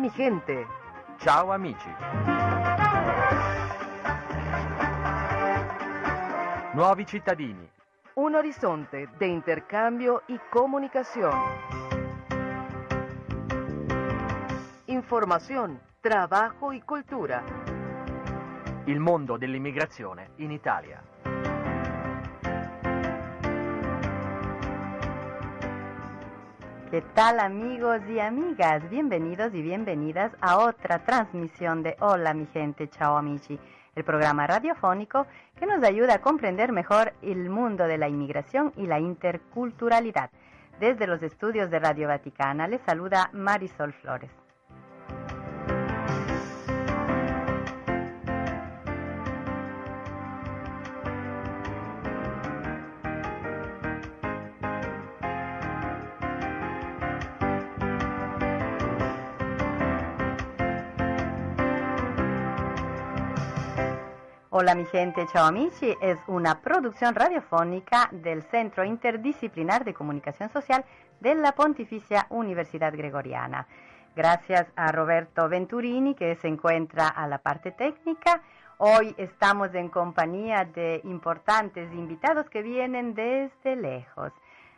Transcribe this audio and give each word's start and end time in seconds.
mi 0.00 0.10
gente. 0.10 0.66
Ciao 1.18 1.52
amici. 1.52 1.88
Nuovi 6.72 7.04
cittadini. 7.04 7.70
Un 8.14 8.34
horizonte 8.34 9.08
de 9.18 9.26
intercambio 9.26 10.22
y 10.28 10.38
comunicación. 10.50 11.34
Información, 14.86 15.78
trabajo 16.00 16.72
y 16.72 16.80
cultura. 16.80 17.44
Il 18.86 18.98
mondo 19.00 19.36
dell'immigrazione 19.36 20.30
in 20.36 20.50
Italia. 20.50 21.09
¿Qué 26.90 27.02
tal 27.14 27.38
amigos 27.38 28.00
y 28.08 28.18
amigas? 28.18 28.82
Bienvenidos 28.90 29.54
y 29.54 29.62
bienvenidas 29.62 30.32
a 30.40 30.58
otra 30.58 30.98
transmisión 31.04 31.84
de 31.84 31.96
Hola 32.00 32.34
mi 32.34 32.46
gente, 32.46 32.88
ciao 32.88 33.16
amici, 33.16 33.60
el 33.94 34.02
programa 34.02 34.48
radiofónico 34.48 35.24
que 35.56 35.66
nos 35.66 35.84
ayuda 35.84 36.14
a 36.14 36.20
comprender 36.20 36.72
mejor 36.72 37.12
el 37.22 37.48
mundo 37.48 37.84
de 37.84 37.96
la 37.96 38.08
inmigración 38.08 38.72
y 38.76 38.88
la 38.88 38.98
interculturalidad. 38.98 40.30
Desde 40.80 41.06
los 41.06 41.22
estudios 41.22 41.70
de 41.70 41.78
Radio 41.78 42.08
Vaticana 42.08 42.66
les 42.66 42.80
saluda 42.80 43.30
Marisol 43.32 43.92
Flores. 43.92 44.32
Hola 64.52 64.74
mi 64.74 64.84
gente, 64.84 65.28
ciao 65.28 65.46
amici, 65.46 65.96
es 66.00 66.18
una 66.26 66.60
producción 66.60 67.14
radiofónica 67.14 68.08
del 68.10 68.42
Centro 68.42 68.82
Interdisciplinar 68.82 69.84
de 69.84 69.94
Comunicación 69.94 70.50
Social 70.50 70.84
de 71.20 71.36
la 71.36 71.52
Pontificia 71.52 72.26
Universidad 72.30 72.92
Gregoriana. 72.92 73.68
Gracias 74.16 74.66
a 74.74 74.90
Roberto 74.90 75.48
Venturini 75.48 76.16
que 76.16 76.34
se 76.34 76.48
encuentra 76.48 77.06
a 77.06 77.28
la 77.28 77.38
parte 77.38 77.70
técnica. 77.70 78.42
Hoy 78.78 79.14
estamos 79.18 79.72
en 79.76 79.88
compañía 79.88 80.64
de 80.64 81.00
importantes 81.04 81.88
invitados 81.92 82.50
que 82.50 82.62
vienen 82.62 83.14
desde 83.14 83.76
lejos. 83.76 84.32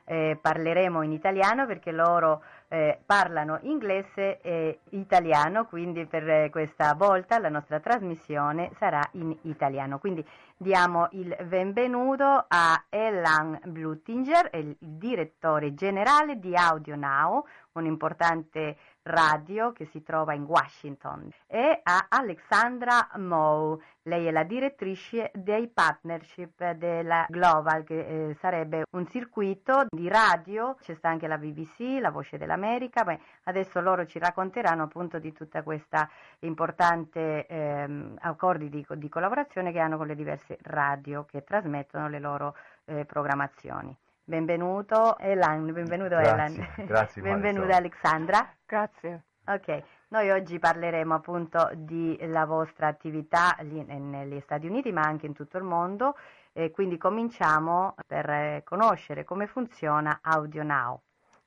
Eh, 0.06 0.36
parleremo 0.42 1.02
in 1.02 1.12
italiano 1.12 1.64
perché 1.64 1.92
loro 1.92 2.42
eh, 2.72 2.98
parlano 3.04 3.58
inglese 3.64 4.40
e 4.40 4.78
italiano, 4.92 5.66
quindi 5.66 6.06
per 6.06 6.26
eh, 6.26 6.48
questa 6.50 6.94
volta 6.94 7.38
la 7.38 7.50
nostra 7.50 7.80
trasmissione 7.80 8.70
sarà 8.78 9.06
in 9.12 9.36
italiano. 9.42 9.98
Quindi 9.98 10.26
diamo 10.56 11.08
il 11.10 11.36
benvenuto 11.44 12.46
a 12.48 12.84
Elan 12.88 13.60
Blutinger, 13.66 14.48
il 14.54 14.74
direttore 14.78 15.74
generale 15.74 16.38
di 16.38 16.56
Audio 16.56 16.96
Now, 16.96 17.44
un'importante 17.72 18.78
radio 19.04 19.72
che 19.72 19.86
si 19.86 20.02
trova 20.02 20.34
in 20.34 20.44
Washington, 20.44 21.28
e 21.46 21.80
a 21.82 22.06
Alexandra 22.08 23.08
Moe, 23.16 23.78
lei 24.02 24.26
è 24.26 24.30
la 24.30 24.42
direttrice 24.42 25.30
dei 25.34 25.68
partnership 25.68 26.72
della 26.72 27.26
Global, 27.28 27.84
che 27.84 28.30
eh, 28.30 28.34
sarebbe 28.34 28.84
un 28.90 29.06
circuito 29.08 29.86
di 29.88 30.08
radio, 30.08 30.76
c'è 30.80 30.94
sta 30.94 31.08
anche 31.08 31.26
la 31.26 31.38
BBC, 31.38 31.98
la 32.00 32.10
Voce 32.10 32.38
dell'America, 32.38 33.04
Beh, 33.04 33.20
adesso 33.44 33.80
loro 33.80 34.06
ci 34.06 34.18
racconteranno 34.18 34.84
appunto 34.84 35.18
di 35.18 35.32
tutta 35.32 35.62
questa 35.62 36.08
importante 36.40 37.46
ehm, 37.46 38.16
accordi 38.20 38.68
di, 38.68 38.84
di, 38.96 39.08
collaborazione 39.08 39.72
che 39.72 39.78
hanno 39.78 39.96
con 39.96 40.06
le 40.06 40.14
diverse 40.14 40.58
radio 40.62 41.24
che 41.24 41.44
trasmettono 41.44 42.08
le 42.08 42.18
loro 42.18 42.56
eh, 42.84 43.04
programmazioni. 43.04 43.96
Benvenuto 44.24 45.18
Elan, 45.18 45.72
benvenuto 45.72 46.16
grazie, 46.16 46.32
Elan. 46.32 46.86
Grazie 46.86 47.22
Benvenuta 47.22 47.76
Alexandra. 47.76 48.54
Grazie. 48.64 49.24
Ok, 49.46 49.82
noi 50.08 50.30
oggi 50.30 50.60
parleremo 50.60 51.14
appunto 51.14 51.68
della 51.74 52.44
vostra 52.44 52.86
attività 52.86 53.56
lì 53.62 53.84
negli 53.84 54.38
Stati 54.40 54.68
Uniti 54.68 54.92
ma 54.92 55.02
anche 55.02 55.26
in 55.26 55.32
tutto 55.32 55.58
il 55.58 55.64
mondo 55.64 56.14
e 56.52 56.70
quindi 56.70 56.98
cominciamo 56.98 57.96
per 58.06 58.62
conoscere 58.62 59.24
come 59.24 59.48
funziona 59.48 60.20
Audio 60.22 60.62
Now. 60.62 61.00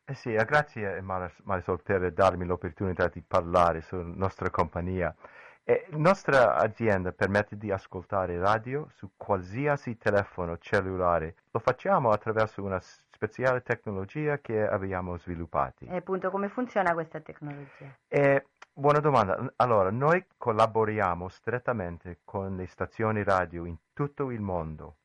Eh 0.04 0.14
sì, 0.14 0.34
grazie 0.34 1.02
Marisol 1.02 1.82
per 1.82 2.12
darmi 2.12 2.46
l'opportunità 2.46 3.08
di 3.08 3.24
parlare 3.26 3.80
sulla 3.80 4.04
nostra 4.04 4.50
compagnia. 4.50 5.16
E 5.68 5.88
la 5.90 5.98
nostra 5.98 6.58
azienda 6.58 7.12
permette 7.12 7.58
di 7.58 7.72
ascoltare 7.72 8.38
radio 8.38 8.88
su 8.94 9.10
qualsiasi 9.18 9.98
telefono 9.98 10.60
cellulare. 10.60 11.38
Lo 11.50 11.58
facciamo 11.58 12.12
attraverso 12.12 12.62
una 12.62 12.80
speciale 12.80 13.64
tecnologia 13.64 14.38
che 14.38 14.62
abbiamo 14.64 15.18
sviluppato. 15.18 15.86
E 15.86 15.96
appunto 15.96 16.30
come 16.30 16.50
funziona 16.50 16.94
questa 16.94 17.20
tecnologia? 17.20 17.92
E, 18.08 18.46
buona 18.72 19.00
domanda. 19.00 19.54
Allora, 19.56 19.90
noi 19.90 20.24
collaboriamo 20.38 21.30
strettamente 21.30 22.20
con 22.24 22.56
le 22.56 22.68
stazioni 22.68 23.24
radio 23.24 23.66
in 23.66 23.76
tutto 23.92 24.30
il 24.30 24.42
mondo. 24.42 24.98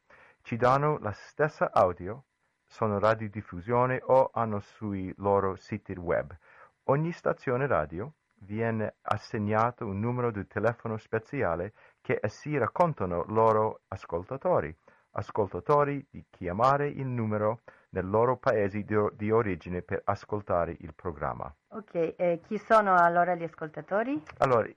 Ci 0.42 0.58
danno 0.58 0.98
la 0.98 1.12
stessa 1.12 1.70
audio, 1.72 2.24
sono 2.66 2.98
radiodiffusione 2.98 4.02
o 4.04 4.28
hanno 4.34 4.60
sui 4.60 5.10
loro 5.16 5.56
siti 5.56 5.92
web. 5.92 6.36
Ogni 6.84 7.12
stazione 7.12 7.66
radio 7.66 8.12
viene 8.40 8.96
assegnato 9.02 9.86
un 9.86 9.98
numero 9.98 10.30
di 10.30 10.46
telefono 10.46 10.96
speciale 10.96 11.72
che 12.00 12.18
essi 12.20 12.56
raccontano 12.56 13.24
loro 13.28 13.82
ascoltatori, 13.88 14.74
ascoltatori 15.12 16.06
di 16.10 16.24
chiamare 16.30 16.88
il 16.88 17.06
numero 17.06 17.60
nel 17.90 18.08
loro 18.08 18.36
paese 18.36 18.82
di, 18.82 18.96
di 19.14 19.30
origine 19.30 19.82
per 19.82 20.02
ascoltare 20.04 20.76
il 20.80 20.94
programma. 20.94 21.52
Ok, 21.68 22.14
eh, 22.16 22.40
chi 22.46 22.58
sono 22.58 22.94
allora 22.94 23.34
gli 23.34 23.42
ascoltatori? 23.42 24.22
Allora, 24.38 24.68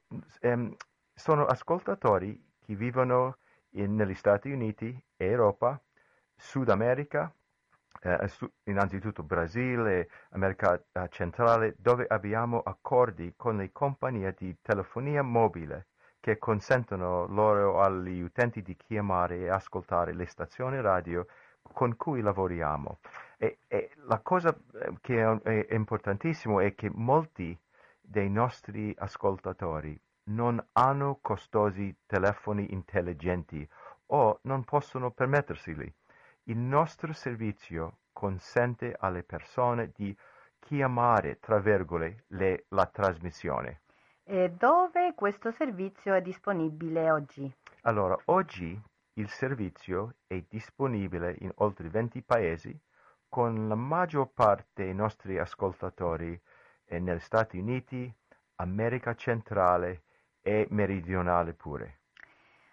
ehm, 0.41 0.75
sono 1.13 1.45
ascoltatori 1.45 2.51
che 2.59 2.75
vivono 2.75 3.37
in, 3.71 3.95
negli 3.95 4.15
Stati 4.15 4.51
Uniti, 4.51 4.97
Europa, 5.15 5.79
Sud 6.35 6.69
America, 6.69 7.31
eh, 8.03 8.29
innanzitutto 8.65 9.23
Brasile, 9.23 10.09
America 10.31 10.81
eh, 10.91 11.07
centrale, 11.09 11.75
dove 11.77 12.05
abbiamo 12.07 12.61
accordi 12.61 13.33
con 13.35 13.57
le 13.57 13.71
compagnie 13.71 14.35
di 14.37 14.55
telefonia 14.61 15.23
mobile 15.23 15.87
che 16.19 16.37
consentono 16.37 17.25
loro 17.27 17.81
agli 17.81 18.21
utenti 18.21 18.61
di 18.61 18.75
chiamare 18.77 19.39
e 19.39 19.49
ascoltare 19.49 20.13
le 20.13 20.25
stazioni 20.25 20.79
radio 20.79 21.25
con 21.61 21.95
cui 21.95 22.21
lavoriamo. 22.21 22.99
E, 23.37 23.59
e 23.67 23.91
la 24.05 24.19
cosa 24.19 24.55
eh, 24.73 24.93
che 25.01 25.41
è 25.41 25.73
importantissima 25.73 26.61
è 26.61 26.75
che 26.75 26.89
molti 26.93 27.57
dei 27.99 28.29
nostri 28.29 28.93
ascoltatori 28.97 29.99
non 30.25 30.63
hanno 30.73 31.19
costosi 31.21 31.93
telefoni 32.05 32.71
intelligenti 32.71 33.67
o 34.07 34.39
non 34.43 34.63
possono 34.63 35.11
permetterseli. 35.11 35.93
Il 36.45 36.57
nostro 36.57 37.13
servizio 37.13 37.99
consente 38.11 38.95
alle 38.99 39.23
persone 39.23 39.91
di 39.95 40.15
chiamare, 40.59 41.39
tra 41.39 41.59
virgolette, 41.59 42.25
le, 42.27 42.65
la 42.69 42.85
trasmissione. 42.85 43.81
E 44.23 44.51
dove 44.51 45.13
questo 45.15 45.51
servizio 45.51 46.13
è 46.13 46.21
disponibile 46.21 47.11
oggi? 47.11 47.53
Allora, 47.81 48.17
oggi 48.25 48.79
il 49.13 49.29
servizio 49.29 50.15
è 50.27 50.43
disponibile 50.47 51.35
in 51.39 51.51
oltre 51.55 51.89
20 51.89 52.21
paesi, 52.23 52.77
con 53.29 53.67
la 53.67 53.75
maggior 53.75 54.31
parte 54.33 54.83
dei 54.83 54.93
nostri 54.93 55.37
ascoltatori 55.37 56.39
negli 56.87 57.19
Stati 57.19 57.57
Uniti, 57.57 58.13
America 58.55 59.15
centrale 59.15 60.03
e 60.41 60.67
meridionale 60.69 61.53
pure. 61.53 61.99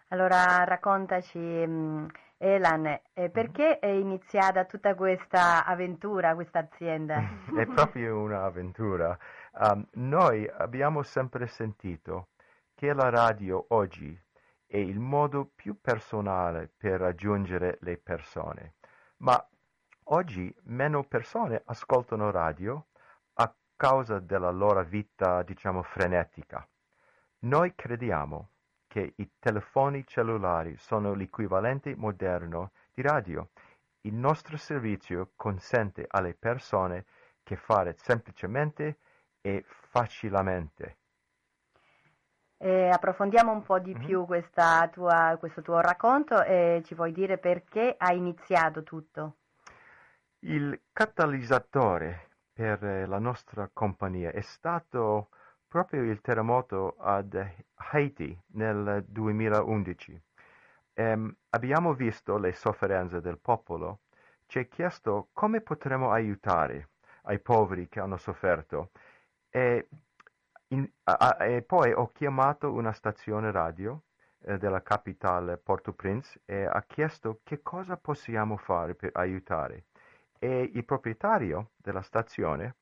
Allora 0.09 0.65
raccontaci, 0.65 1.39
um, 1.39 2.09
Elan, 2.43 2.87
eh, 3.13 3.29
perché 3.29 3.79
è 3.79 3.87
iniziata 3.89 4.65
tutta 4.65 4.95
questa 4.95 5.67
avventura, 5.67 6.35
questa 6.35 6.61
azienda? 6.61 7.21
è 7.55 7.67
proprio 7.67 8.19
un'avventura. 8.19 9.15
Um, 9.53 9.87
noi 9.97 10.49
abbiamo 10.49 11.03
sempre 11.03 11.47
sentito 11.47 12.29
che 12.75 12.95
la 12.95 13.11
radio 13.11 13.63
oggi 13.69 14.19
è 14.65 14.79
il 14.79 14.99
modo 14.99 15.51
più 15.55 15.79
personale 15.83 16.73
per 16.75 17.01
raggiungere 17.01 17.77
le 17.83 17.99
persone, 17.99 18.77
ma 19.19 19.47
oggi 20.05 20.51
meno 20.63 21.05
persone 21.05 21.61
ascoltano 21.67 22.31
radio 22.31 22.87
a 23.35 23.55
causa 23.77 24.19
della 24.19 24.51
loro 24.51 24.83
vita, 24.85 25.43
diciamo, 25.43 25.83
frenetica. 25.83 26.67
Noi 27.41 27.75
crediamo 27.75 28.49
che 28.91 29.13
i 29.19 29.31
telefoni 29.39 30.05
cellulari 30.05 30.77
sono 30.77 31.15
l'equivalente 31.15 31.95
moderno 31.95 32.73
di 32.93 33.03
radio. 33.03 33.51
Il 34.01 34.15
nostro 34.15 34.57
servizio 34.57 35.31
consente 35.37 36.07
alle 36.09 36.35
persone 36.35 37.05
che 37.45 37.55
fare 37.55 37.95
semplicemente 37.97 38.99
e 39.41 39.65
facilmente 39.65 40.97
Eh, 42.59 42.89
approfondiamo 42.89 43.51
un 43.51 43.63
po' 43.63 43.81
di 43.81 43.95
Mhm. 43.95 43.97
più 43.97 44.25
questa 44.25 44.89
tua- 44.89 45.37
questo 45.39 45.63
tuo 45.63 45.81
racconto 45.81 46.43
e 46.45 46.81
ci 46.85 46.95
vuoi 46.95 47.11
dire 47.13 47.39
perché 47.39 47.97
hai 47.99 48.19
iniziato 48.19 48.83
tutto? 48.85 49.37
Il 50.43 50.79
catalizzatore 50.93 52.29
per 52.53 52.83
la 53.09 53.19
nostra 53.19 53.71
compagnia 53.73 54.31
è 54.33 54.43
stato 54.43 55.31
proprio 55.70 56.02
il 56.02 56.20
terremoto 56.20 56.96
ad 56.99 57.32
Haiti 57.93 58.37
nel 58.55 59.05
2011. 59.06 60.20
Ehm, 60.94 61.32
abbiamo 61.50 61.94
visto 61.94 62.38
le 62.38 62.52
sofferenze 62.52 63.20
del 63.20 63.38
popolo, 63.38 64.00
ci 64.46 64.58
è 64.58 64.67
chiesto 64.69 65.28
come 65.32 65.61
potremmo 65.61 66.11
aiutare 66.11 66.88
ai 67.22 67.38
poveri 67.38 67.88
che 67.88 68.00
hanno 68.00 68.17
sofferto. 68.17 68.90
E, 69.49 69.88
in- 70.69 70.90
a- 71.05 71.37
a- 71.38 71.44
e 71.44 71.62
poi 71.62 71.93
ho 71.93 72.11
chiamato 72.12 72.72
una 72.72 72.93
stazione 72.93 73.52
radio 73.52 74.02
eh, 74.43 74.58
della 74.58 74.82
capitale 74.82 75.56
Port-au-Prince 75.56 76.40
e 76.46 76.64
ha 76.64 76.82
chiesto 76.82 77.40
che 77.44 77.62
cosa 77.62 77.96
possiamo 77.96 78.56
fare 78.56 78.96
per 78.96 79.11
aiutare. 79.14 79.84
E 80.37 80.69
il 80.75 80.84
proprietario 80.84 81.70
della 81.76 82.02
stazione, 82.02 82.76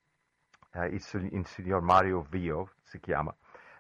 eh, 0.83 0.87
il, 0.89 1.29
il 1.33 1.47
signor 1.47 1.83
Mario 1.83 2.23
Vio 2.31 2.73
si 2.83 3.01
chiama, 3.01 3.35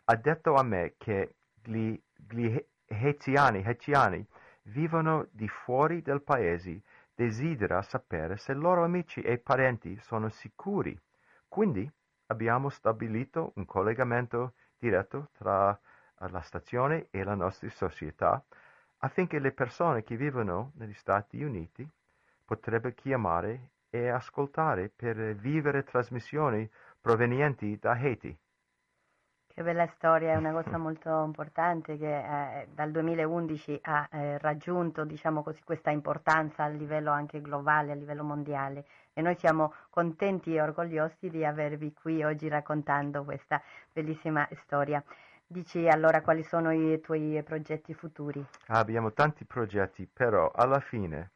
ha 0.05 0.17
detto 0.17 0.55
a 0.55 0.63
me 0.63 0.95
che 0.97 1.35
gli, 1.63 2.01
gli 2.29 2.57
haitiani, 2.89 3.65
haitiani 3.65 4.27
vivono 4.63 5.27
di 5.31 5.49
fuori 5.49 6.03
del 6.03 6.23
paese, 6.23 6.83
desidera 7.15 7.83
sapere 7.83 8.37
se 8.37 8.53
i 8.53 8.57
loro 8.57 8.85
amici 8.85 9.21
e 9.21 9.39
parenti 9.39 9.97
sono 10.01 10.29
sicuri. 10.29 10.99
Quindi 11.49 11.91
abbiamo 12.27 12.69
stabilito 12.69 13.53
un 13.57 13.65
collegamento 13.65 14.55
diretto 14.79 15.29
tra 15.33 15.73
eh, 16.21 16.29
la 16.29 16.41
stazione 16.41 17.09
e 17.11 17.25
la 17.25 17.35
nostra 17.35 17.69
società 17.71 18.43
affinché 18.99 19.39
le 19.39 19.53
persone 19.53 20.03
che 20.03 20.17
vivono 20.17 20.73
negli 20.75 20.95
Stati 20.95 21.43
Uniti 21.43 21.89
potrebbe 22.45 22.95
chiamare 22.95 23.71
e 23.91 24.09
ascoltare 24.09 24.91
per 24.95 25.35
vivere 25.37 25.85
trasmissioni 25.85 26.69
provenienti 27.01 27.79
da 27.81 27.93
Haiti. 27.93 28.37
Che 29.47 29.65
bella 29.65 29.87
storia, 29.89 30.33
è 30.33 30.37
una 30.37 30.53
cosa 30.53 30.77
molto 30.79 31.25
importante 31.25 31.99
che 31.99 32.19
eh, 32.19 32.69
dal 32.73 32.93
2011 32.93 33.81
ha 33.83 34.09
eh, 34.11 34.39
raggiunto, 34.39 35.05
diciamo 35.05 35.43
così, 35.43 35.63
questa 35.65 35.91
importanza 35.91 36.65
a 36.65 36.69
livello 36.69 37.11
anche 37.11 37.41
globale, 37.41 37.93
a 37.93 37.97
livello 37.97 38.23
mondiale 38.23 38.85
e 39.13 39.21
noi 39.21 39.35
siamo 39.35 39.75
contenti 39.91 40.55
e 40.55 40.61
orgogliosi 40.61 41.29
di 41.29 41.45
avervi 41.45 41.93
qui 41.93 42.23
oggi 42.23 42.47
raccontando 42.47 43.25
questa 43.25 43.61
bellissima 43.93 44.49
storia. 44.63 45.03
Dici 45.45 45.89
allora 45.89 46.21
quali 46.21 46.45
sono 46.45 46.71
i 46.71 47.01
tuoi 47.01 47.43
progetti 47.43 47.95
futuri? 47.95 48.47
Abbiamo 48.67 49.13
tanti 49.13 49.45
progetti, 49.45 50.07
però 50.07 50.53
alla 50.55 50.79
fine 50.79 51.33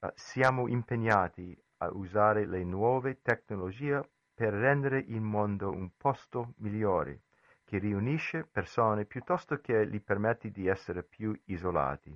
eh, 0.00 0.12
siamo 0.14 0.68
impegnati 0.68 1.56
a 1.78 1.88
usare 1.92 2.44
le 2.44 2.64
nuove 2.64 3.22
tecnologie 3.22 4.02
per 4.42 4.54
rendere 4.54 4.98
il 4.98 5.20
mondo 5.20 5.70
un 5.70 5.90
posto 5.96 6.54
migliore, 6.56 7.20
che 7.62 7.78
riunisce 7.78 8.44
persone 8.44 9.04
piuttosto 9.04 9.60
che 9.60 9.86
gli 9.86 10.00
permette 10.00 10.50
di 10.50 10.66
essere 10.66 11.04
più 11.04 11.32
isolati. 11.44 12.12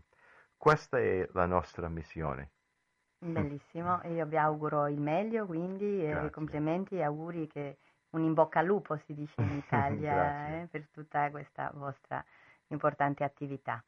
Questa 0.56 0.98
è 0.98 1.28
la 1.34 1.46
nostra 1.46 1.88
missione. 1.88 2.50
Bellissimo, 3.18 4.00
io 4.06 4.26
vi 4.26 4.36
auguro 4.36 4.88
il 4.88 4.98
meglio, 4.98 5.46
quindi 5.46 6.04
eh, 6.04 6.30
complimenti 6.30 6.96
e 6.96 7.04
auguri 7.04 7.46
che 7.46 7.78
un 8.10 8.22
in 8.24 8.34
bocca 8.34 8.58
al 8.58 8.66
lupo 8.66 8.96
si 8.96 9.14
dice 9.14 9.40
in 9.42 9.58
Italia 9.64 10.62
eh, 10.62 10.66
per 10.68 10.88
tutta 10.90 11.30
questa 11.30 11.70
vostra 11.74 12.24
importante 12.70 13.22
attività. 13.22 13.80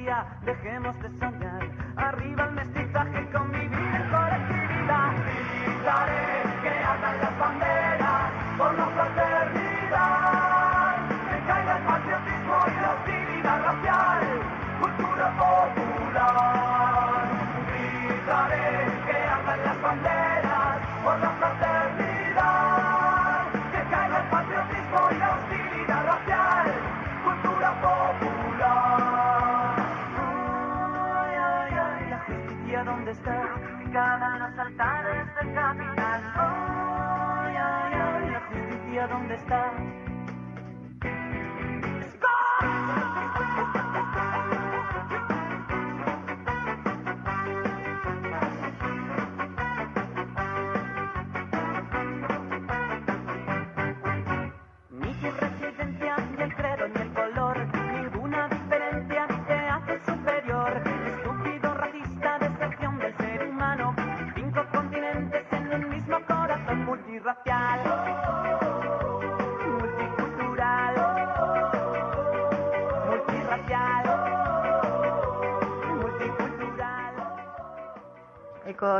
Utopía, 0.00 0.26
dejemos 0.44 0.98
de 1.00 1.08
soñar. 1.18 1.68
Arriba 1.96 2.44
el 2.46 2.52
mestizaje, 2.52 2.79
¿Dónde 39.08 39.34
está. 39.34 39.69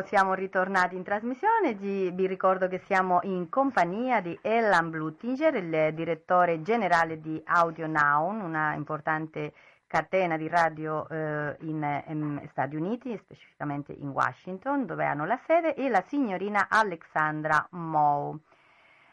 Siamo 0.05 0.35
ritornati 0.35 0.95
in 0.95 1.03
trasmissione. 1.03 1.75
Vi 1.75 2.27
ricordo 2.27 2.69
che 2.69 2.81
siamo 2.87 3.19
in 3.25 3.49
compagnia 3.49 4.21
di 4.21 4.39
Ellan 4.41 4.89
Blutinger, 4.89 5.55
il 5.57 5.95
direttore 5.95 6.63
generale 6.63 7.21
di 7.21 7.41
Audio 7.45 7.87
Now, 7.89 8.31
una 8.31 8.75
importante 8.75 9.53
catena 9.89 10.37
di 10.37 10.47
radio 10.49 11.09
eh, 11.09 11.57
in, 11.63 12.03
in, 12.07 12.49
Stati 12.53 12.77
Uniti, 12.77 13.19
specificamente 13.19 13.93
in 13.93 14.11
Washington, 14.11 14.87
dove 14.87 15.05
hanno 15.05 15.27
la 15.27 15.39
sede, 15.47 15.75
e 15.75 15.89
la 15.89 16.05
signorina 16.07 16.69
Alexandra 16.71 17.67
Moe. 17.71 18.39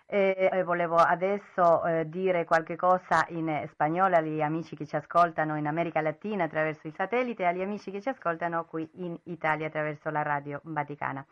E 0.09 0.63
volevo 0.63 0.95
adesso 0.95 1.85
eh, 1.85 2.07
dire 2.07 2.45
qualche 2.45 2.77
cosa 2.77 3.25
in 3.27 3.67
spagnolo 3.73 4.15
agli 4.15 4.41
amici 4.41 4.77
che 4.77 4.85
ci 4.85 4.95
ascoltano 4.95 5.57
in 5.57 5.67
America 5.67 5.99
Latina 5.99 6.45
attraverso 6.45 6.87
il 6.87 6.93
satellite 6.95 7.43
e 7.43 7.45
agli 7.47 7.61
amici 7.61 7.91
che 7.91 7.99
ci 7.99 8.07
ascoltano 8.07 8.63
qui 8.63 8.89
in 8.93 9.19
Italia 9.23 9.67
attraverso 9.67 10.09
la 10.09 10.21
radio 10.21 10.61
Vaticana. 10.63 11.25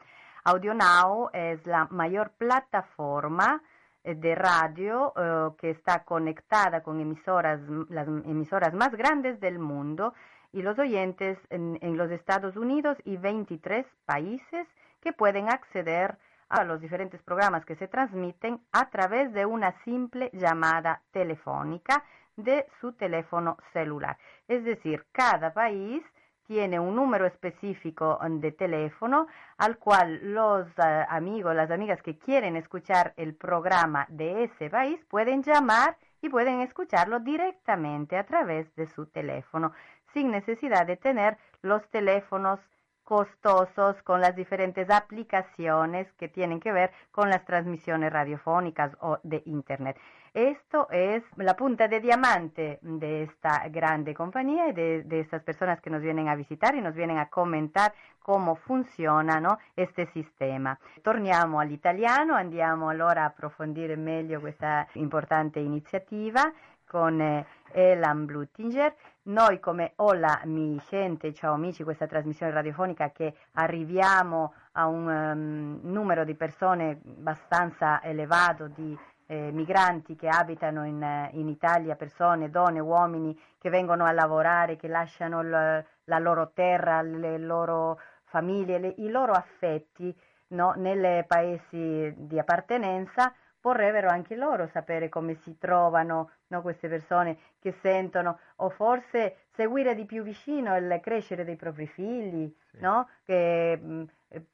Audio 0.43 0.73
Now 0.73 1.29
è 1.29 1.57
la 1.63 1.87
maggior 1.91 2.31
plataforma 2.35 3.61
eh, 4.01 4.13
de 4.15 4.35
radio 4.35 5.13
eh, 5.15 5.55
que 5.55 5.69
está 5.69 6.03
conectada 6.03 6.81
con 6.81 6.99
emisoras, 6.99 7.61
las 7.87 8.73
más 8.73 8.91
grandes 8.91 9.39
del 9.39 9.57
mundo 9.57 10.13
y 10.51 10.61
los 10.61 10.77
oyentes 10.77 11.37
en, 11.49 11.77
en 11.79 11.95
los 11.95 12.11
Estados 12.11 12.57
Unidos 12.57 12.97
y 13.05 13.15
23 13.15 13.85
países 14.05 14.67
que 14.99 15.13
pueden 15.13 15.47
acceder 15.47 16.11
a 16.11 16.34
los 16.65 16.79
diferentes 16.79 17.21
programas 17.23 17.65
que 17.65 17.75
se 17.75 17.87
transmiten 17.87 18.59
a 18.71 18.89
través 18.89 19.33
de 19.33 19.45
una 19.45 19.73
simple 19.83 20.29
llamada 20.33 21.01
telefónica 21.11 22.03
de 22.35 22.65
su 22.79 22.93
teléfono 22.93 23.57
celular. 23.73 24.17
Es 24.47 24.63
decir, 24.63 25.05
cada 25.11 25.53
país 25.53 26.03
tiene 26.47 26.79
un 26.79 26.95
número 26.95 27.25
específico 27.25 28.19
de 28.29 28.51
teléfono 28.51 29.27
al 29.57 29.77
cual 29.77 30.19
los 30.33 30.67
uh, 30.77 31.05
amigos, 31.09 31.55
las 31.55 31.71
amigas 31.71 32.01
que 32.03 32.17
quieren 32.17 32.55
escuchar 32.55 33.13
el 33.17 33.35
programa 33.35 34.05
de 34.09 34.43
ese 34.43 34.69
país 34.69 34.99
pueden 35.09 35.41
llamar 35.41 35.97
y 36.21 36.29
pueden 36.29 36.61
escucharlo 36.61 37.19
directamente 37.19 38.17
a 38.17 38.25
través 38.25 38.73
de 38.75 38.87
su 38.87 39.07
teléfono, 39.07 39.73
sin 40.13 40.31
necesidad 40.31 40.85
de 40.85 40.97
tener 40.97 41.37
los 41.61 41.87
teléfonos 41.89 42.59
costosos 43.05 43.95
con 44.03 44.19
las 44.19 44.35
diferentes 44.35 44.89
aplicaciones 44.89 46.11
que 46.13 46.27
tienen 46.27 46.59
que 46.59 46.73
ver 46.73 46.91
con 47.11 47.29
las 47.29 47.45
transmisiones 47.45 48.11
radiofónicas 48.11 48.97
o 48.99 49.19
de 49.23 49.41
Internet. 49.45 49.97
Esto 50.33 50.89
es 50.91 51.23
la 51.37 51.55
punta 51.55 51.87
de 51.87 52.01
diamante 52.01 52.79
de 52.81 53.23
esta 53.23 53.69
grande 53.69 54.13
compañía 54.13 54.67
y 54.67 54.73
de, 54.73 55.03
de, 55.03 55.21
estas 55.21 55.41
personas 55.43 55.79
que 55.79 55.89
nos 55.89 56.01
vienen 56.01 56.27
a 56.27 56.35
visitar 56.35 56.75
y 56.75 56.81
nos 56.81 56.93
vienen 56.93 57.19
a 57.19 57.29
comentar 57.29 57.93
come 58.21 58.55
funziona 58.55 59.39
no, 59.39 59.59
este 59.75 60.07
sistema. 60.07 60.77
Torniamo 61.03 61.59
all'italiano, 61.59 62.35
andiamo 62.35 62.89
allora 62.89 63.21
a 63.21 63.27
approfondire 63.27 63.95
meglio 63.95 64.41
questa 64.41 64.87
importante 64.95 65.61
iniziativa 65.61 66.51
con 66.85 67.21
eh, 67.21 67.45
Elan 67.73 68.25
Blutinger. 68.25 68.95
Noi 69.27 69.59
come 69.59 69.93
Hola 69.95 70.41
mi 70.43 70.79
gente, 70.87 71.33
ciao 71.33 71.55
amici, 71.55 71.83
questa 71.83 72.05
trasmissione 72.05 72.51
radiofonica 72.51 73.09
che 73.09 73.33
arriviamo 73.53 74.53
a 74.73 74.85
un 74.85 75.07
um, 75.07 75.79
numero 75.81 76.23
di 76.23 76.35
persone 76.35 77.01
abbastanza 77.03 78.03
elevato 78.03 78.67
di 78.67 78.95
eh, 79.25 79.49
migranti 79.51 80.15
che 80.15 80.27
abitano 80.27 80.85
in, 80.85 81.29
in, 81.31 81.47
Italia, 81.47 81.95
persone, 81.95 82.51
donne, 82.51 82.79
uomini 82.79 83.35
che 83.57 83.71
vengono 83.71 84.05
a 84.05 84.11
lavorare, 84.11 84.75
che 84.75 84.87
lasciano 84.87 85.41
l, 85.41 85.83
la 86.03 86.19
loro 86.19 86.51
terra, 86.53 87.01
le 87.01 87.39
loro 87.39 87.99
famiglie, 88.25 88.77
le, 88.77 88.93
i 88.97 89.09
loro 89.09 89.31
affetti 89.31 90.15
no, 90.49 90.73
nei 90.75 91.25
paesi 91.25 92.13
di 92.15 92.37
appartenenza, 92.37 93.33
vorrebbero 93.59 94.09
anche 94.09 94.35
loro 94.35 94.67
sapere 94.67 95.09
come 95.09 95.33
si 95.33 95.57
trovano 95.57 96.29
no, 96.47 96.61
queste 96.61 96.87
persone 96.87 97.37
che 97.59 97.73
sentono, 97.81 98.39
o 98.57 98.69
forse 98.69 99.45
seguire 99.51 99.95
di 99.95 100.05
più 100.05 100.23
vicino 100.23 100.75
il 100.75 100.99
crescere 101.01 101.43
dei 101.43 101.55
propri 101.55 101.87
figli, 101.87 102.53
sì. 102.71 102.77
no? 102.81 103.07
che, 103.23 103.77
mh, 103.77 104.03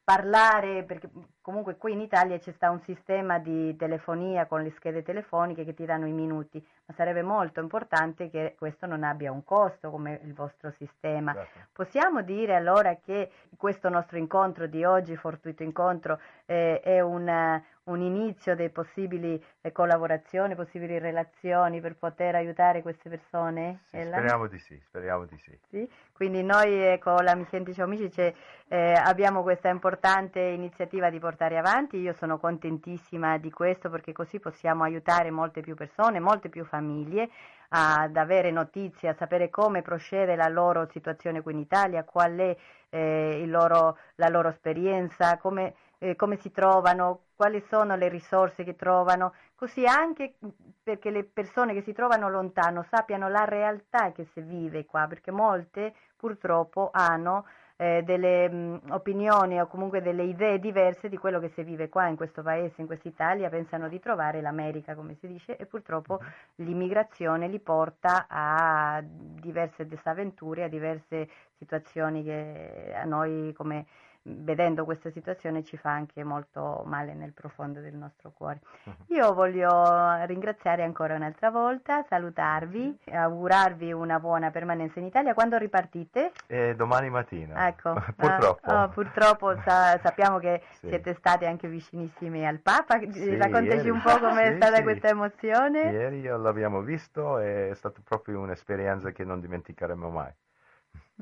parlare, 0.04 0.84
perché 0.84 1.08
comunque 1.40 1.76
qui 1.76 1.92
in 1.92 2.00
Italia 2.00 2.38
c'è 2.38 2.52
sta 2.52 2.70
un 2.70 2.80
sistema 2.80 3.38
di 3.38 3.74
telefonia 3.76 4.46
con 4.46 4.62
le 4.62 4.70
schede 4.70 5.02
telefoniche 5.02 5.64
che 5.64 5.74
ti 5.74 5.84
danno 5.84 6.06
i 6.06 6.12
minuti, 6.12 6.64
ma 6.86 6.94
sarebbe 6.94 7.22
molto 7.22 7.60
importante 7.60 8.30
che 8.30 8.54
questo 8.56 8.86
non 8.86 9.02
abbia 9.02 9.32
un 9.32 9.44
costo 9.44 9.90
come 9.90 10.20
il 10.22 10.34
vostro 10.34 10.70
sistema. 10.78 11.32
Certo. 11.32 11.58
Possiamo 11.72 12.22
dire 12.22 12.54
allora 12.54 12.96
che 12.96 13.30
questo 13.56 13.88
nostro 13.88 14.18
incontro 14.18 14.66
di 14.66 14.84
oggi, 14.84 15.16
fortuito 15.16 15.62
incontro, 15.62 16.20
eh, 16.46 16.80
è 16.80 17.00
una, 17.00 17.62
un 17.84 18.00
inizio 18.00 18.54
di 18.54 18.68
possibili 18.68 19.42
eh, 19.60 19.72
collaborazioni, 19.72 20.54
possibili 20.54 20.98
relazioni 20.98 21.80
per 21.82 21.96
poter 21.96 22.34
aiutare 22.34 22.80
queste 22.80 23.10
persone? 23.10 23.80
Sì, 23.90 24.00
speriamo 24.00 24.46
di 24.46 24.58
sì, 24.58 24.80
speriamo 24.86 25.26
di 25.26 25.36
sì. 25.36 25.58
sì? 25.68 25.90
Quindi 26.12 26.42
noi 26.42 26.98
con 27.00 27.22
la 27.22 27.34
Micenti 27.34 27.78
Amici 27.78 28.34
eh, 28.68 28.92
abbiamo 28.92 29.42
questa 29.42 29.68
importante 29.68 30.40
iniziativa 30.40 31.10
di 31.10 31.18
portare 31.18 31.58
avanti, 31.58 31.98
io 31.98 32.14
sono 32.14 32.38
contentissima 32.38 33.36
di 33.36 33.50
questo 33.50 33.90
perché 33.90 34.12
così 34.12 34.38
possiamo 34.38 34.84
aiutare 34.84 35.30
molte 35.30 35.60
più 35.60 35.74
persone, 35.74 36.20
molte 36.20 36.48
più 36.48 36.64
famiglie 36.64 37.28
ad 37.68 38.16
avere 38.16 38.50
notizie, 38.50 39.10
a 39.10 39.14
sapere 39.14 39.50
come 39.50 39.82
procede 39.82 40.36
la 40.36 40.48
loro 40.48 40.88
situazione 40.90 41.42
qui 41.42 41.52
in 41.52 41.58
Italia, 41.58 42.04
qual 42.04 42.36
è 42.36 42.56
eh, 42.90 43.44
loro, 43.46 43.98
la 44.16 44.28
loro 44.28 44.48
esperienza, 44.48 45.36
come 45.38 45.74
eh, 46.02 46.16
come 46.16 46.36
si 46.36 46.50
trovano, 46.50 47.26
quali 47.36 47.60
sono 47.68 47.94
le 47.94 48.08
risorse 48.08 48.64
che 48.64 48.74
trovano, 48.74 49.34
così 49.62 49.86
anche 49.86 50.34
perché 50.82 51.10
le 51.10 51.22
persone 51.22 51.72
che 51.72 51.82
si 51.82 51.92
trovano 51.92 52.28
lontano 52.28 52.84
sappiano 52.90 53.28
la 53.28 53.44
realtà 53.44 54.10
che 54.10 54.26
si 54.32 54.40
vive 54.40 54.84
qua, 54.84 55.06
perché 55.06 55.30
molte 55.30 55.94
purtroppo 56.16 56.90
hanno 56.92 57.46
eh, 57.76 58.02
delle 58.02 58.50
mh, 58.50 58.80
opinioni 58.88 59.60
o 59.60 59.68
comunque 59.68 60.02
delle 60.02 60.24
idee 60.24 60.58
diverse 60.58 61.08
di 61.08 61.16
quello 61.16 61.38
che 61.38 61.50
si 61.50 61.62
vive 61.62 61.88
qua 61.88 62.08
in 62.08 62.16
questo 62.16 62.42
paese, 62.42 62.80
in 62.80 62.88
questa 62.88 63.06
Italia, 63.06 63.48
pensano 63.50 63.86
di 63.86 64.00
trovare 64.00 64.40
l'America, 64.40 64.96
come 64.96 65.14
si 65.20 65.28
dice, 65.28 65.56
e 65.56 65.64
purtroppo 65.66 66.18
l'immigrazione 66.56 67.46
li 67.46 67.60
porta 67.60 68.26
a 68.28 69.00
diverse 69.00 69.86
disavventure, 69.86 70.64
a 70.64 70.68
diverse 70.68 71.28
situazioni 71.56 72.24
che 72.24 72.92
a 72.96 73.04
noi 73.04 73.52
come 73.56 73.86
vedendo 74.24 74.84
questa 74.84 75.10
situazione 75.10 75.64
ci 75.64 75.76
fa 75.76 75.90
anche 75.90 76.22
molto 76.22 76.82
male 76.86 77.14
nel 77.14 77.32
profondo 77.32 77.80
del 77.80 77.94
nostro 77.94 78.32
cuore. 78.32 78.60
Uh-huh. 78.84 79.14
Io 79.14 79.32
voglio 79.34 80.24
ringraziare 80.26 80.82
ancora 80.82 81.14
un'altra 81.14 81.50
volta, 81.50 82.04
salutarvi, 82.08 82.98
augurarvi 83.10 83.92
una 83.92 84.20
buona 84.20 84.50
permanenza 84.50 85.00
in 85.00 85.06
Italia. 85.06 85.34
Quando 85.34 85.56
ripartite? 85.58 86.32
Eh, 86.46 86.74
domani 86.76 87.10
mattina. 87.10 87.66
Ecco. 87.66 87.94
purtroppo. 88.16 88.70
Ah, 88.70 88.84
oh, 88.84 88.88
purtroppo 88.88 89.56
sa- 89.62 89.98
sappiamo 89.98 90.38
che 90.38 90.62
sì. 90.78 90.88
siete 90.88 91.14
stati 91.14 91.44
anche 91.44 91.68
vicinissimi 91.68 92.46
al 92.46 92.60
Papa. 92.60 93.00
Sì, 93.10 93.36
Raccontaci 93.36 93.76
ieri. 93.76 93.90
un 93.90 94.00
po' 94.00 94.18
com'è 94.18 94.50
sì, 94.52 94.56
stata 94.56 94.82
questa 94.82 95.08
emozione. 95.08 95.90
Ieri 95.90 96.22
l'abbiamo 96.22 96.80
visto, 96.82 97.38
è 97.38 97.70
stata 97.74 98.00
proprio 98.04 98.40
un'esperienza 98.40 99.10
che 99.10 99.24
non 99.24 99.40
dimenticheremo 99.40 100.08
mai. 100.08 100.32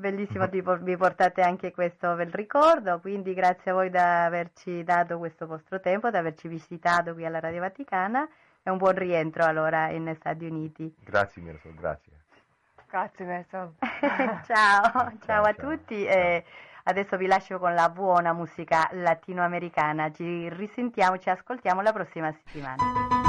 Bellissimo, 0.01 0.47
vi 0.81 0.97
portate 0.97 1.43
anche 1.43 1.71
questo 1.71 2.15
bel 2.15 2.31
ricordo, 2.31 2.99
quindi 2.99 3.35
grazie 3.35 3.69
a 3.69 3.75
voi 3.75 3.91
di 3.91 3.97
averci 3.97 4.83
dato 4.83 5.19
questo 5.19 5.45
vostro 5.45 5.79
tempo, 5.79 6.09
di 6.09 6.17
averci 6.17 6.47
visitato 6.47 7.13
qui 7.13 7.23
alla 7.23 7.39
Radio 7.39 7.59
Vaticana 7.59 8.27
e 8.63 8.71
un 8.71 8.77
buon 8.77 8.95
rientro 8.95 9.43
allora 9.45 9.89
in 9.91 10.11
Stati 10.15 10.45
Uniti. 10.45 10.91
Grazie 11.03 11.43
Mirko, 11.43 11.69
grazie. 11.75 12.13
Grazie 12.89 13.25
Mirko. 13.25 13.73
ciao, 13.77 14.41
ciao, 14.43 15.11
ciao, 15.23 15.43
a 15.43 15.53
tutti. 15.53 16.03
Ciao. 16.03 16.43
Adesso 16.83 17.15
vi 17.15 17.27
lascio 17.27 17.59
con 17.59 17.75
la 17.75 17.89
buona 17.89 18.33
musica 18.33 18.89
latinoamericana, 18.93 20.11
ci 20.11 20.49
risentiamo, 20.49 21.19
ci 21.19 21.29
ascoltiamo 21.29 21.81
la 21.81 21.93
prossima 21.93 22.31
settimana. 22.31 23.20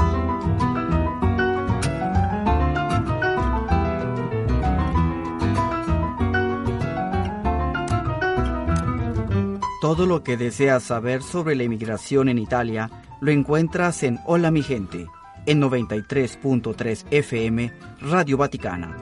Todo 9.83 10.05
lo 10.05 10.23
que 10.23 10.37
deseas 10.37 10.81
saber 10.83 11.21
sobre 11.21 11.57
la 11.57 11.63
inmigración 11.63 12.29
en 12.29 12.39
Italia 12.39 12.89
lo 13.19 13.31
encuentras 13.31 14.03
en 14.03 14.17
Hola 14.25 14.49
mi 14.49 14.63
gente, 14.63 15.07
en 15.45 15.61
93.3 15.61 17.03
FM, 17.11 17.73
Radio 17.99 18.37
Vaticana. 18.37 18.95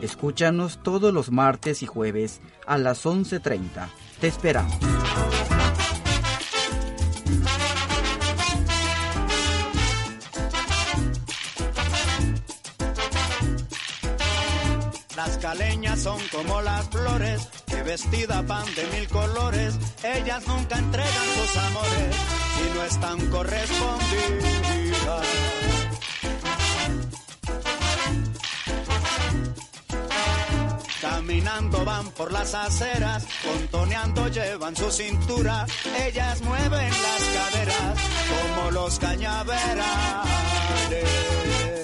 Escúchanos 0.00 0.82
todos 0.82 1.12
los 1.12 1.30
martes 1.30 1.82
y 1.82 1.86
jueves 1.86 2.40
a 2.66 2.78
las 2.78 3.04
11.30. 3.04 3.88
Te 4.20 4.28
esperamos. 4.28 4.78
Caleñas 15.44 16.00
son 16.00 16.18
como 16.32 16.62
las 16.62 16.88
flores 16.88 17.46
que 17.66 17.82
vestidas 17.82 18.46
van 18.46 18.64
de 18.74 18.86
mil 18.94 19.06
colores. 19.08 19.74
Ellas 20.02 20.42
nunca 20.46 20.78
entregan 20.78 21.26
sus 21.36 21.54
amores 21.58 22.16
y 22.62 22.64
no 22.74 22.82
están 22.84 23.30
correspondidas. 23.30 25.26
Caminando 31.02 31.84
van 31.84 32.10
por 32.12 32.32
las 32.32 32.54
aceras, 32.54 33.26
contoneando 33.44 34.28
llevan 34.28 34.74
su 34.74 34.90
cintura. 34.90 35.66
Ellas 36.06 36.40
mueven 36.40 36.90
las 36.90 37.22
caderas 37.34 37.98
como 38.30 38.70
los 38.70 38.98
cañaverales. 38.98 41.83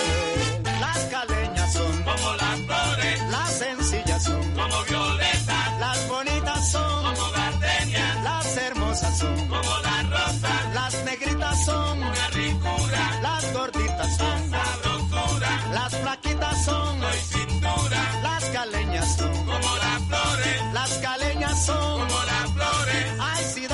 Son 11.65 11.97
una 12.03 12.27
ricura, 12.29 13.19
las 13.21 13.53
gorditas 13.53 14.17
son 14.17 14.49
sabrosura, 14.49 15.69
las 15.73 15.95
flaquitas 15.95 16.65
son 16.65 16.99
no 16.99 17.11
cintura, 17.11 18.01
las 18.23 18.43
caleñas 18.45 19.17
son 19.17 19.33
como 19.45 19.75
las 19.77 20.01
flores, 20.07 20.73
las 20.73 20.91
caleñas 20.97 21.65
son 21.65 21.99
como 21.99 22.23
las 22.23 22.51
flores, 22.51 23.05
ay 23.19 23.43
si 23.53 23.67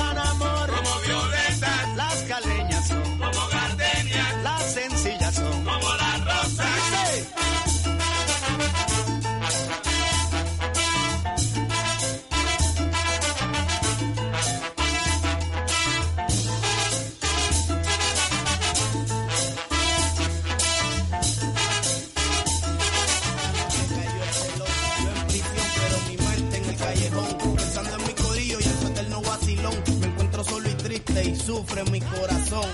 y 31.28 31.36
sufre 31.36 31.84
mi 31.90 32.00
corazón. 32.00 32.70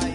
Ay, 0.00 0.14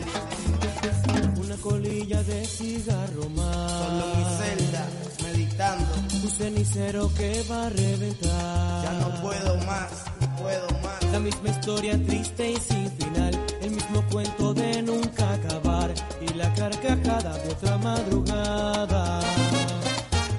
Una 1.44 1.56
colilla 1.58 2.24
de 2.24 2.46
cigarro 2.46 3.30
más. 3.30 3.72
solo 3.72 4.06
en 4.14 4.18
mi 4.20 4.26
celda, 4.38 4.88
meditando. 5.24 5.86
Un 6.24 6.30
cenicero 6.32 7.12
que 7.16 7.44
va 7.50 7.66
a 7.66 7.70
reventar. 7.70 8.84
Ya 8.84 8.94
no 9.00 9.22
puedo 9.22 9.58
más, 9.66 9.90
no 10.22 10.36
puedo 10.38 10.68
más. 10.84 11.04
La 11.12 11.20
misma 11.20 11.50
historia 11.50 12.04
triste 12.06 12.52
y 12.52 12.58
sin 12.58 12.92
final. 12.92 13.40
El 13.62 13.72
mismo 13.72 14.04
cuento 14.12 14.54
de 14.54 14.82
nunca 14.82 15.34
acabar. 15.34 15.94
Y 16.22 16.34
la 16.34 16.54
carcajada 16.54 17.38
de 17.40 17.50
otra 17.52 17.78
madrugada. 17.78 19.20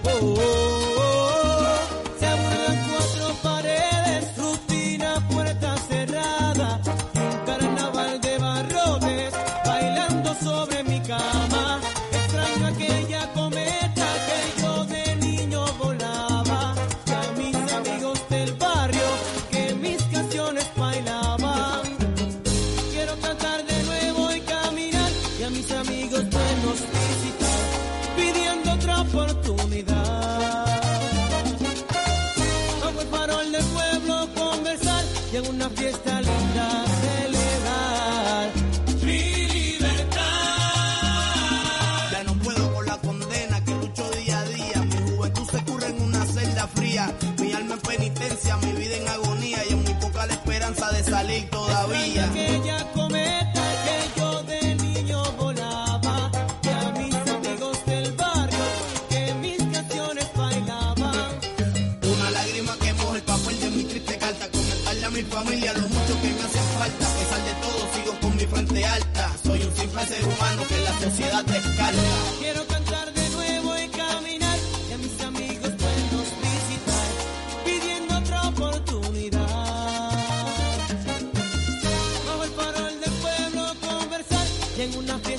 Oh, 0.04 0.08
oh, 0.10 0.34
oh, 0.34 0.40
oh. 0.40 0.65
Una 35.48 35.68
fiesta 35.70 36.15
y 84.76 84.82
en 84.82 84.94
una 84.98 85.18
fiesta 85.18 85.35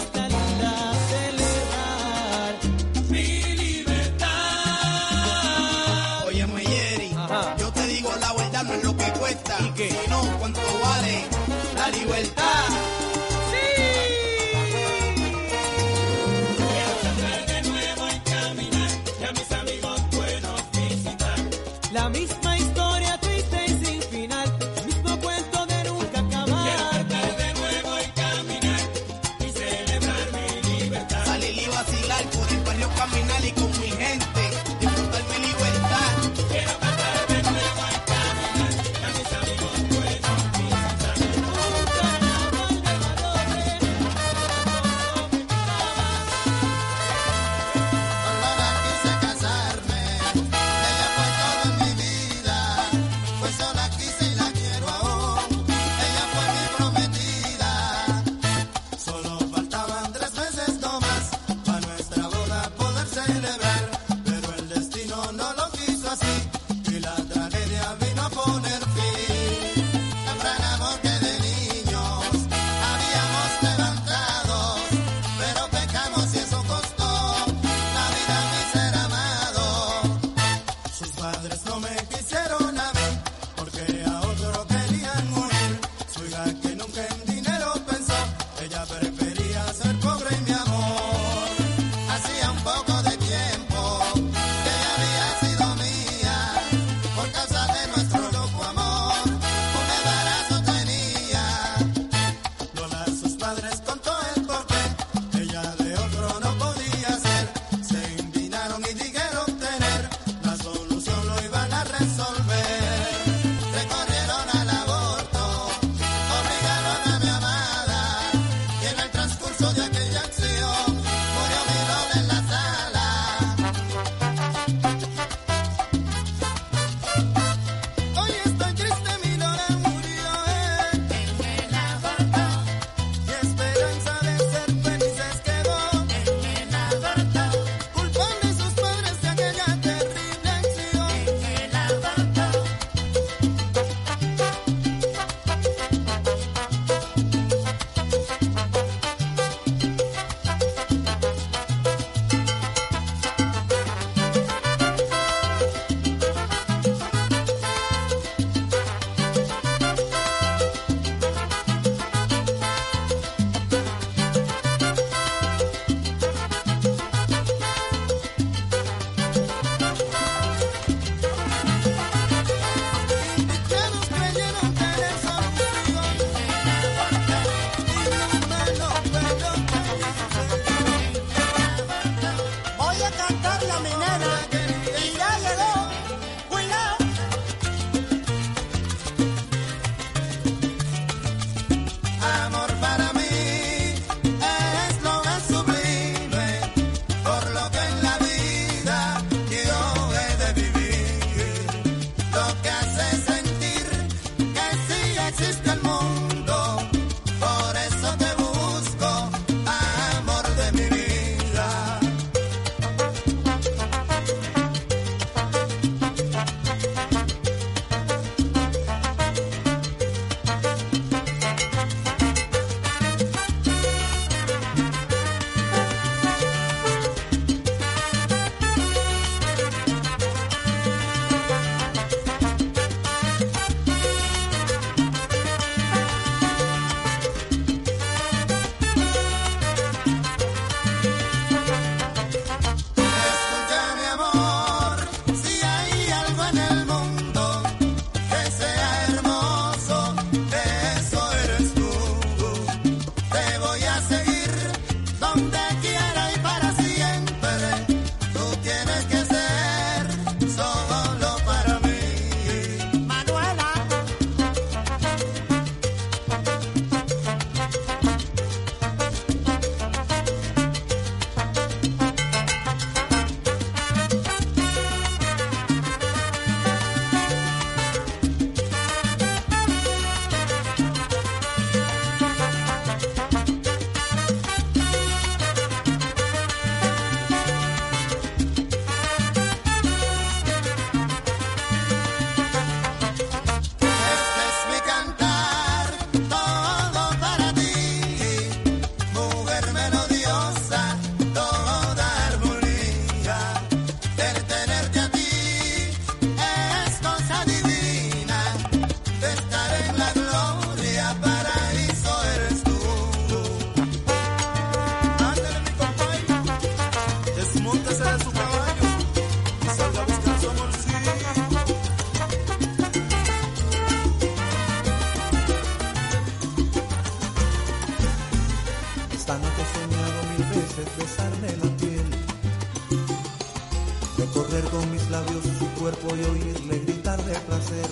cuerpo 335.79 336.15
y 336.15 336.23
oírle 336.23 336.79
gritar 336.79 337.23
de 337.23 337.35
placer. 337.39 337.89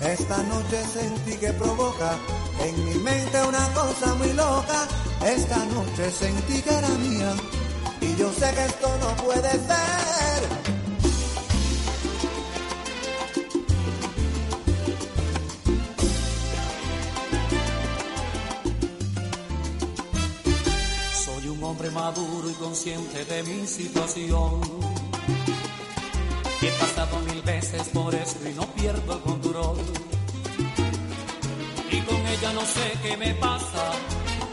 Esta 0.00 0.42
noche 0.44 0.84
sentí 0.92 1.36
que 1.36 1.52
provoca 1.52 2.16
en 2.60 2.84
mi 2.84 2.94
mente 2.96 3.42
una 3.46 3.66
cosa 3.72 4.14
muy 4.14 4.32
loca. 4.32 4.88
Esta 5.24 5.64
noche 5.66 6.10
sentí 6.10 6.60
que 6.62 6.74
era 6.74 6.88
mía 6.88 7.34
y 8.00 8.16
yo 8.16 8.32
sé 8.32 8.52
que 8.54 8.64
esto 8.64 8.88
no 9.00 9.24
puede 9.24 9.50
ser. 9.50 10.40
Soy 21.24 21.48
un 21.48 21.62
hombre 21.62 21.90
maduro 21.90 22.50
y 22.50 22.54
consciente 22.54 23.24
de 23.24 23.42
mi 23.44 23.66
situación. 23.66 24.91
Pasado 26.82 27.18
mil 27.20 27.40
veces 27.42 27.82
por 27.94 28.12
esto 28.14 28.48
y 28.48 28.54
no 28.54 28.66
pierdo 28.74 29.12
el 29.14 29.20
control. 29.20 29.76
Y 31.90 32.00
con 32.00 32.20
ella 32.26 32.52
no 32.54 32.60
sé 32.62 32.86
qué 33.02 33.16
me 33.16 33.32
pasa. 33.34 33.84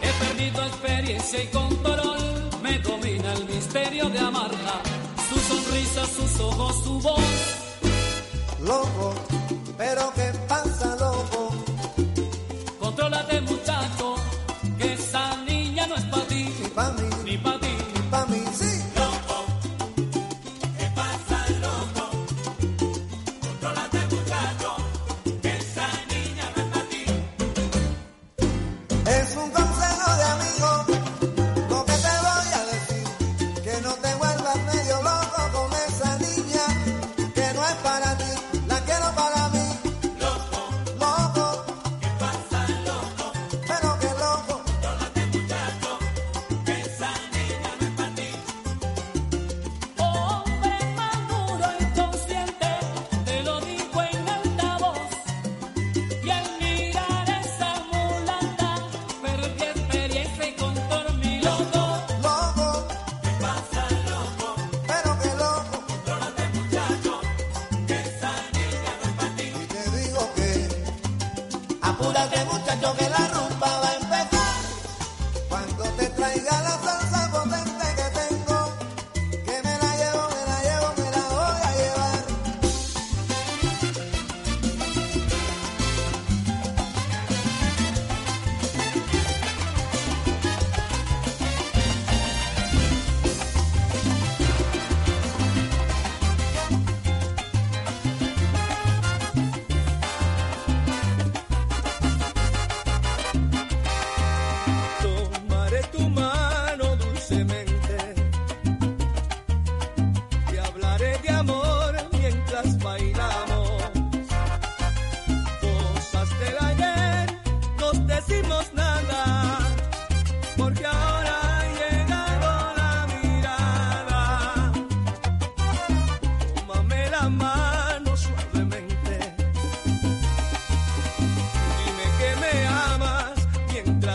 He 0.01 0.11
perdido 0.25 0.63
experiencia 0.65 1.43
y 1.43 1.47
control. 1.47 2.19
Me 2.61 2.77
domina 2.79 3.33
el 3.33 3.45
misterio 3.45 4.09
de 4.09 4.19
amarla. 4.19 4.75
Su 5.29 5.39
sonrisa, 5.39 6.05
sus 6.05 6.39
ojos, 6.39 6.83
su 6.83 6.99
voz. 6.99 7.19
Loco, 8.61 9.15
pero 9.77 10.13
¿qué 10.15 10.31
pasa, 10.47 10.95
loco? 10.99 11.49
Contrólate, 12.79 13.41
muchacho, 13.41 14.15
que 14.77 14.93
esa 14.93 15.35
niña 15.45 15.87
no 15.87 15.95
es 15.95 16.03
para 16.05 16.27
ti. 16.27 16.43
Ni 16.61 16.67
pa' 16.69 16.91
mí, 16.91 17.09
Ni 17.25 17.37
para 17.39 17.59
ti. 17.59 17.67
ni 17.95 18.01
pa' 18.11 18.25
mí, 18.27 18.43
sí. 18.53 18.68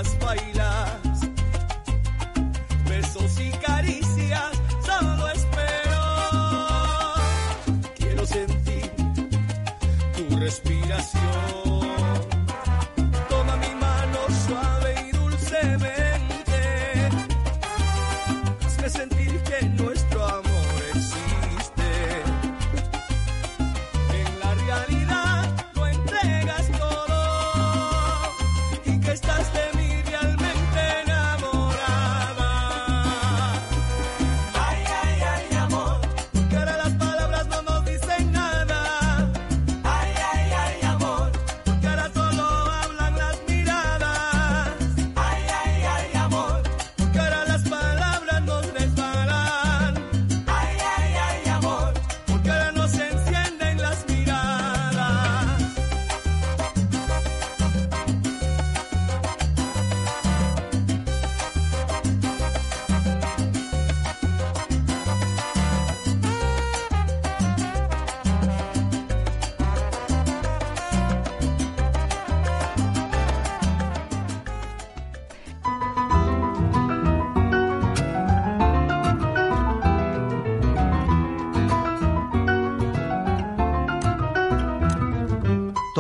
las 0.05 0.19
bailas. 0.19 0.54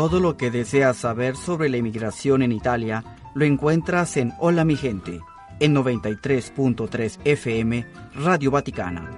Todo 0.04 0.20
lo 0.20 0.36
que 0.36 0.50
deseas 0.50 0.98
saber 0.98 1.34
sobre 1.34 1.70
la 1.70 1.78
inmigración 1.78 2.42
en 2.42 2.52
Italia 2.52 3.02
lo 3.32 3.46
encuentras 3.46 4.18
en 4.18 4.34
Hola 4.38 4.62
mi 4.62 4.76
gente, 4.76 5.18
en 5.60 5.74
93.3 5.74 7.20
FM, 7.24 7.86
Radio 8.14 8.50
Vaticana. 8.50 9.10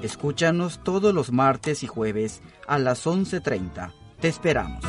Escúchanos 0.00 0.82
todos 0.82 1.12
los 1.12 1.30
martes 1.30 1.82
y 1.82 1.86
jueves 1.86 2.40
a 2.66 2.78
las 2.78 3.06
11.30. 3.06 3.92
Te 4.18 4.28
esperamos. 4.28 4.82